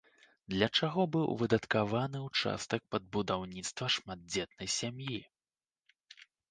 [0.53, 5.19] Для чаго быў выдаткаваны ўчастак пад будаўніцтва шматдзетнай сям'і?